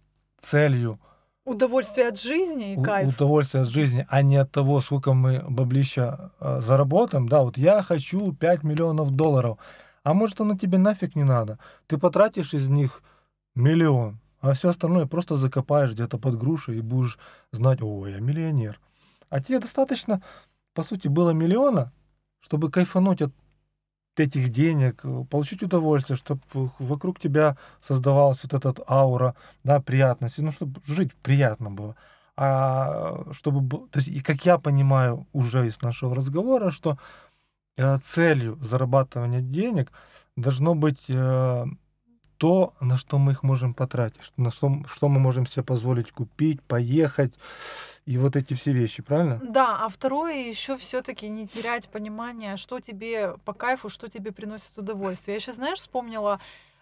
[0.41, 0.99] целью
[1.45, 3.09] Удовольствие от жизни и кайф.
[3.09, 7.27] удовольствие от жизни, а не от того, сколько мы баблища э, заработаем.
[7.27, 9.57] Да, вот я хочу 5 миллионов долларов,
[10.03, 11.57] а может оно тебе нафиг не надо.
[11.87, 13.01] Ты потратишь из них
[13.59, 17.19] миллион, а все остальное просто закопаешь где-то под грушей и будешь
[17.51, 18.79] знать, о, я миллионер.
[19.29, 20.21] А тебе достаточно,
[20.73, 21.91] по сути, было миллиона,
[22.39, 23.33] чтобы кайфануть от
[24.17, 26.41] этих денег, получить удовольствие, чтобы
[26.79, 31.95] вокруг тебя создавалась вот эта аура, да, приятности, ну, чтобы жить приятно было.
[32.35, 36.97] А чтобы, то есть, и как я понимаю уже из нашего разговора, что
[37.77, 39.91] э, целью зарабатывания денег
[40.35, 41.65] должно быть э,
[42.39, 46.61] то, на что мы их можем потратить, на что, что мы можем себе позволить купить,
[46.61, 47.33] поехать,
[48.05, 49.41] и вот эти все вещи, правильно?
[49.43, 54.77] Да, а второе еще все-таки не терять понимание, что тебе по кайфу, что тебе приносит
[54.77, 55.35] удовольствие.
[55.35, 56.39] Я сейчас, знаешь, вспомнила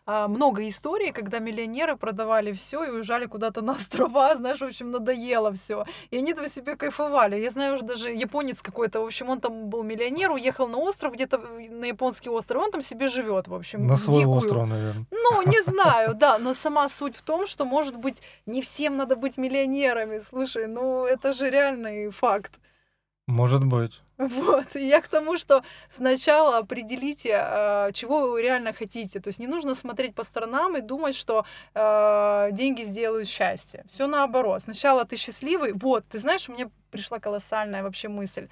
[0.09, 4.89] а, много историй, когда миллионеры продавали все и уезжали куда-то на острова, знаешь, в общем,
[4.89, 5.85] надоело все.
[6.11, 7.35] И они там себе кайфовали.
[7.41, 11.13] Я знаю уже даже японец какой-то, в общем, он там был миллионер, уехал на остров,
[11.13, 13.85] где-то на японский остров, он там себе живет, в общем.
[13.85, 14.37] На свой дикую.
[14.37, 15.05] остров, наверное.
[15.11, 19.17] Ну, не знаю, да, но сама суть в том, что, может быть, не всем надо
[19.17, 20.19] быть миллионерами.
[20.19, 22.53] Слушай, ну это же реальный факт.
[23.27, 24.01] Может быть.
[24.17, 29.19] Вот, и я к тому, что сначала определите, а, чего вы реально хотите.
[29.19, 33.83] То есть не нужно смотреть по сторонам и думать, что э, деньги сделают счастье.
[33.89, 34.63] Все наоборот.
[34.63, 35.73] Сначала ты счастливый.
[35.73, 38.47] Вот, ты знаешь, мне пришла колоссальная вообще мысль.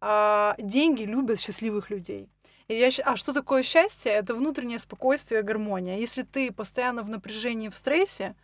[0.00, 2.28] Э, деньги любят счастливых людей.
[2.68, 4.12] И я, а что такое счастье?
[4.12, 5.98] Это внутреннее спокойствие и гармония.
[5.98, 8.34] Если ты постоянно в напряжении, в стрессе,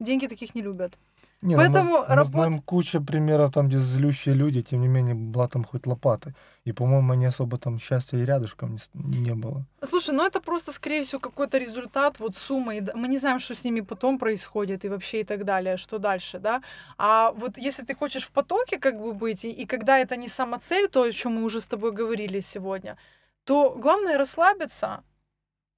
[0.00, 0.98] деньги таких не любят.
[1.44, 2.32] Не, Поэтому ну, мы, работ...
[2.32, 6.32] мы знаем куча примеров, там, где злющие люди, тем не менее, была там хоть лопата.
[6.64, 9.66] И, по-моему, они особо там счастья и рядышком не, не было.
[9.82, 12.82] Слушай, ну это просто, скорее всего, какой-то результат вот суммы.
[12.94, 16.38] Мы не знаем, что с ними потом происходит и вообще и так далее, что дальше,
[16.38, 16.62] да.
[16.96, 20.28] А вот если ты хочешь в потоке как бы быть, и, и когда это не
[20.28, 22.96] самоцель, то, о чем мы уже с тобой говорили сегодня,
[23.44, 25.02] то главное расслабиться,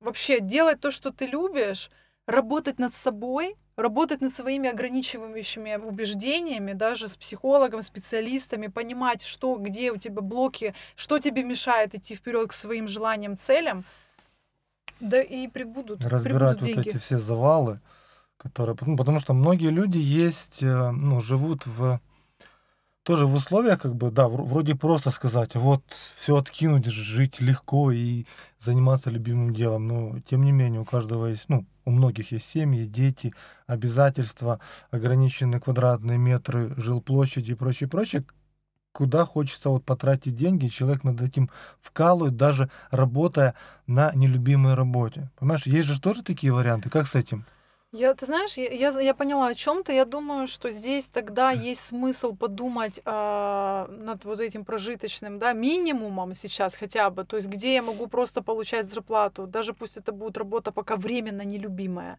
[0.00, 1.90] вообще делать то, что ты любишь,
[2.26, 9.92] работать над собой, работать над своими ограничивающими убеждениями, даже с психологом, специалистами, понимать, что, где
[9.92, 13.84] у тебя блоки, что тебе мешает идти вперед к своим желаниям, целям,
[14.98, 16.04] да и прибудут.
[16.04, 16.88] Разбирать прибудут вот деньги.
[16.88, 17.80] эти все завалы,
[18.38, 18.76] которые...
[18.80, 22.00] Ну, потому что многие люди есть, э, ну, живут в
[23.06, 25.84] тоже в условиях, как бы, да, вроде просто сказать, вот
[26.16, 28.26] все откинуть, жить легко и
[28.58, 32.84] заниматься любимым делом, но тем не менее у каждого есть, ну, у многих есть семьи,
[32.84, 33.32] дети,
[33.68, 34.58] обязательства,
[34.90, 38.24] ограниченные квадратные метры жилплощади и прочее, прочее,
[38.90, 41.48] куда хочется вот потратить деньги, человек над этим
[41.80, 43.54] вкалывает, даже работая
[43.86, 45.30] на нелюбимой работе.
[45.38, 47.46] Понимаешь, есть же тоже такие варианты, как с этим?
[47.96, 49.92] Я, ты знаешь, я, я, я поняла о чем-то.
[49.92, 56.34] Я думаю, что здесь тогда есть смысл подумать а, над вот этим прожиточным, да, минимумом
[56.34, 57.24] сейчас хотя бы.
[57.24, 61.42] То есть, где я могу просто получать зарплату, даже пусть это будет работа пока временно
[61.42, 62.18] нелюбимая.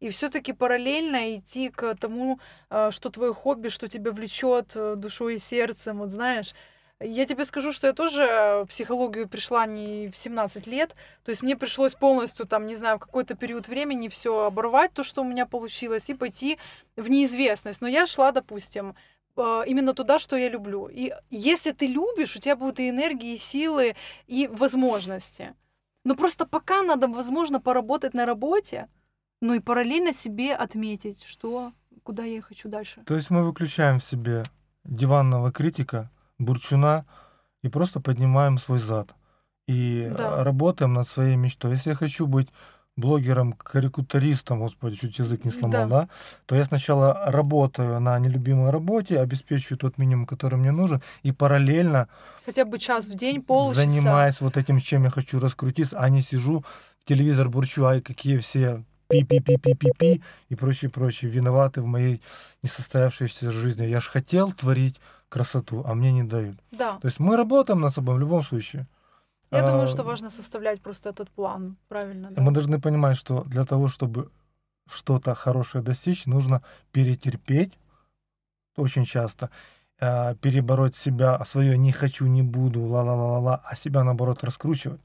[0.00, 5.34] И все-таки параллельно идти к тому, а, что твое хобби, что тебя влечет э, душой
[5.34, 6.54] и сердцем, вот знаешь.
[7.00, 10.96] Я тебе скажу, что я тоже в психологию пришла не в 17 лет.
[11.24, 15.04] То есть мне пришлось полностью, там, не знаю, в какой-то период времени все оборвать, то,
[15.04, 16.58] что у меня получилось, и пойти
[16.96, 17.82] в неизвестность.
[17.82, 18.96] Но я шла, допустим,
[19.36, 20.88] э, именно туда, что я люблю.
[20.88, 23.94] И если ты любишь, у тебя будут и энергии, и силы,
[24.26, 25.54] и возможности.
[26.04, 28.88] Но просто пока надо, возможно, поработать на работе,
[29.40, 33.02] ну и параллельно себе отметить, что, куда я хочу дальше.
[33.06, 34.42] То есть мы выключаем в себе
[34.84, 37.06] диванного критика, бурчуна
[37.62, 39.14] и просто поднимаем свой зад.
[39.66, 40.44] И да.
[40.44, 41.72] работаем над своей мечтой.
[41.72, 42.48] Если я хочу быть
[42.98, 46.00] блогером, карикатуристом, господи, чуть язык не сломал, да.
[46.00, 46.08] да,
[46.46, 52.08] то я сначала работаю на нелюбимой работе, обеспечиваю тот минимум, который мне нужен, и параллельно
[52.44, 56.22] хотя бы час в день, полчаса занимаюсь вот этим, чем я хочу раскрутиться, а не
[56.22, 56.64] сижу
[57.04, 62.20] телевизор бурчу, ай, какие все пи-пи-пи-пи-пи-пи и прочее, прочее, виноваты в моей
[62.62, 63.86] несостоявшейся жизни.
[63.86, 66.58] Я же хотел творить красоту, а мне не дают.
[66.70, 66.98] Да.
[66.98, 68.86] То есть мы работаем над собой в любом случае.
[69.50, 72.30] Я а, думаю, что важно составлять просто этот план, правильно.
[72.30, 72.42] Да?
[72.42, 74.30] Мы должны понимать, что для того, чтобы
[74.90, 76.62] что-то хорошее достичь, нужно
[76.92, 77.78] перетерпеть
[78.76, 79.50] очень часто,
[80.00, 85.00] э, перебороть себя, свое не хочу, не буду, ла-ла-ла-ла, а себя наоборот раскручивать.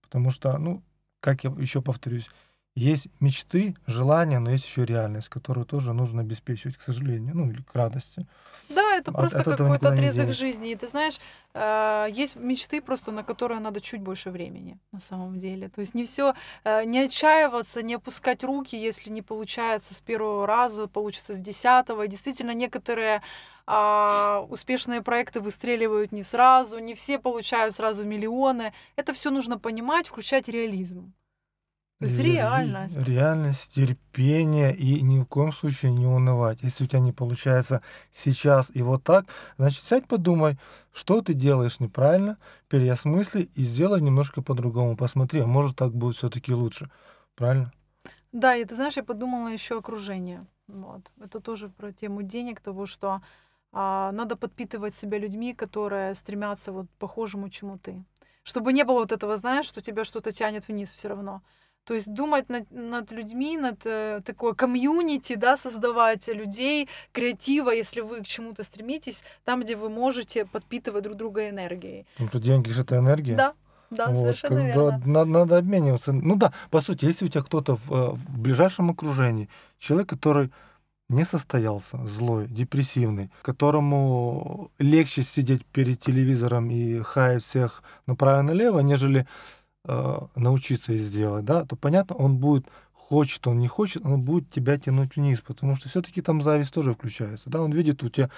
[0.00, 0.82] Потому что, ну,
[1.20, 2.28] как я еще повторюсь,
[2.78, 7.62] есть мечты, желания, но есть еще реальность, которую тоже нужно обеспечивать, к сожалению, ну или
[7.62, 8.26] к радости.
[8.68, 10.70] Да, это просто какой-то отрезок жизни.
[10.70, 11.18] И ты знаешь,
[11.54, 15.68] э, есть мечты просто, на которые надо чуть больше времени, на самом деле.
[15.68, 20.46] То есть не все, э, не отчаиваться, не опускать руки, если не получается с первого
[20.46, 22.02] раза, получится с десятого.
[22.02, 23.22] И действительно, некоторые
[23.66, 28.72] а, успешные проекты выстреливают не сразу, не все получают сразу миллионы.
[28.96, 31.12] Это все нужно понимать, включать реализм.
[31.98, 32.96] То есть реальность.
[33.08, 36.62] Реальность, терпение и ни в коем случае не унывать.
[36.62, 37.82] Если у тебя не получается
[38.12, 39.26] сейчас и вот так,
[39.56, 40.58] значит, сядь подумай,
[40.92, 42.38] что ты делаешь неправильно,
[42.68, 44.96] переосмысли и сделай немножко по-другому.
[44.96, 46.88] Посмотри, а может так будет все-таки лучше.
[47.34, 47.72] Правильно?
[48.30, 50.46] Да, и ты знаешь, я подумала еще окружение.
[50.68, 51.10] Вот.
[51.20, 53.22] Это тоже про тему денег, того, что
[53.72, 58.04] а, надо подпитывать себя людьми, которые стремятся вот похожему, чему ты.
[58.44, 61.42] Чтобы не было вот этого, знаешь, что тебя что-то тянет вниз все равно.
[61.88, 68.02] То есть думать над, над людьми, над э, такой комьюнити, да, создавать людей, креатива, если
[68.02, 72.04] вы к чему-то стремитесь, там, где вы можете подпитывать друг друга энергией.
[72.12, 73.36] Потому что деньги же это энергия.
[73.36, 73.54] Да,
[73.88, 75.02] да, Вот, совершенно верно.
[75.06, 76.12] надо, надо обмениваться.
[76.12, 80.50] Ну да, по сути, если у тебя кто-то в, э, в ближайшем окружении, человек, который
[81.08, 89.26] не состоялся, злой, депрессивный, которому легче сидеть перед телевизором и хаять всех направо-налево, нежели
[89.88, 94.50] э, научиться и сделать, да, то понятно, он будет, хочет он, не хочет, он будет
[94.50, 98.30] тебя тянуть вниз, потому что все-таки там зависть тоже включается, да, он видит у тебя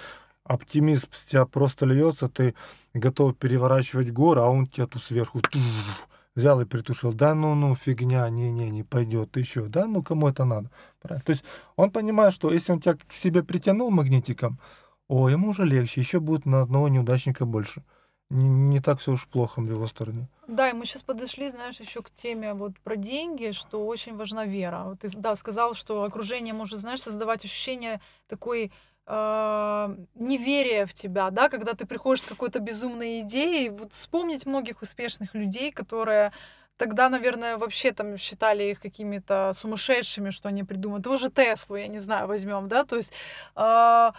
[0.43, 2.55] оптимизм с тебя просто льется, ты
[2.93, 5.61] готов переворачивать горы, а он тебя тут сверху туф,
[6.35, 7.13] взял и притушил.
[7.13, 9.67] Да ну ну фигня, не-не, не пойдет еще.
[9.67, 10.71] Да ну кому это надо?
[11.01, 11.23] Правильно?
[11.25, 11.43] То есть
[11.75, 14.59] он понимает, что если он тебя к себе притянул магнитиком,
[15.07, 17.83] о, ему уже легче, еще будет на одного неудачника больше.
[18.31, 20.27] Не, не так все уж плохо в его стороне.
[20.47, 24.45] Да, и мы сейчас подошли, знаешь, еще к теме вот про деньги, что очень важна
[24.45, 24.83] вера.
[24.85, 28.71] Вот ты, да, сказал, что окружение может, знаешь, создавать ощущение такой
[29.05, 33.69] э, неверия в тебя, да, когда ты приходишь с какой-то безумной идеей.
[33.69, 36.31] Вот вспомнить многих успешных людей, которые
[36.77, 41.03] тогда, наверное, вообще там считали их какими-то сумасшедшими, что они придумают.
[41.03, 43.11] Того же Теслу, я не знаю, возьмем, да, то есть
[43.57, 44.11] э,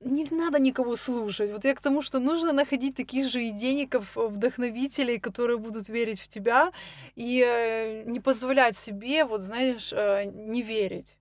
[0.00, 1.50] не надо никого слушать.
[1.52, 6.20] Вот я к тому, что нужно находить таких же идейников, э, вдохновителей, которые будут верить
[6.20, 6.72] в тебя
[7.16, 11.16] и э, не позволять себе, вот знаешь, э, не верить.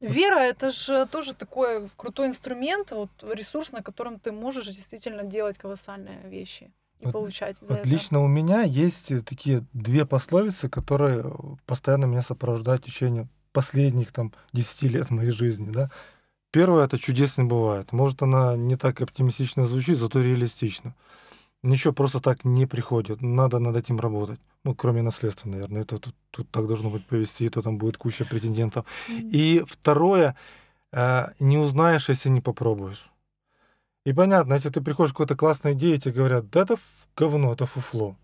[0.00, 5.56] Вера это же тоже такой крутой инструмент, вот ресурс, на котором ты можешь действительно делать
[5.58, 7.88] колоссальные вещи и Вот- получать за Вот это.
[7.88, 11.32] лично у меня есть такие две пословицы, которые
[11.66, 15.88] постоянно меня сопровождают в течение последних там 10 лет моей жизни, да.
[16.52, 17.92] Первое это чудес не бывает.
[17.92, 20.94] Может, она не так оптимистично звучит, зато реалистично.
[21.62, 23.22] Ничего просто так не приходит.
[23.22, 24.38] Надо над этим работать.
[24.62, 25.82] Ну, кроме наследства, наверное.
[25.82, 28.84] Это тут, тут так должно быть повести, то там будет куча претендентов.
[29.08, 30.36] И второе,
[30.92, 33.10] э, не узнаешь, если не попробуешь.
[34.04, 36.76] И понятно, если ты приходишь к какой-то классной идее, тебе говорят, да это
[37.16, 38.16] говно, это фуфло.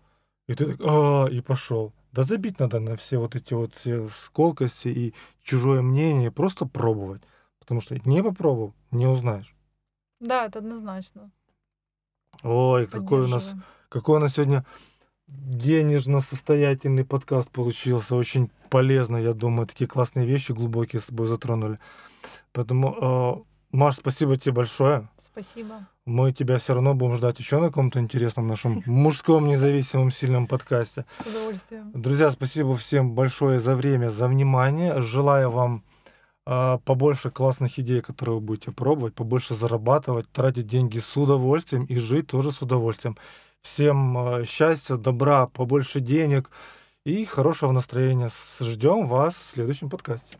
[0.47, 1.93] И ты так, а, и пошел.
[2.11, 7.23] Да забить надо на все вот эти вот все сколкости и чужое мнение, просто пробовать.
[7.69, 9.55] Потому что не попробовал, не узнаешь.
[10.19, 11.29] Да, это однозначно.
[12.41, 13.53] Ой, какой у нас,
[13.89, 14.65] какой у нас сегодня
[15.27, 18.15] денежно-состоятельный подкаст получился.
[18.15, 19.67] Очень полезно, я думаю.
[19.67, 21.77] Такие классные вещи глубокие с тобой затронули.
[22.53, 25.07] Поэтому, э, Маш, спасибо тебе большое.
[25.19, 25.87] Спасибо.
[26.05, 31.05] Мы тебя все равно будем ждать еще на каком-то интересном нашем мужском независимом сильном подкасте.
[31.23, 31.91] С удовольствием.
[31.93, 34.99] Друзья, спасибо всем большое за время, за внимание.
[35.03, 35.83] Желаю вам
[36.83, 42.27] побольше классных идей, которые вы будете пробовать, побольше зарабатывать, тратить деньги с удовольствием и жить
[42.27, 43.17] тоже с удовольствием.
[43.61, 46.49] Всем а, счастья, добра, побольше денег
[47.05, 48.29] и хорошего настроения.
[48.59, 50.37] Ждем вас в следующем подкасте.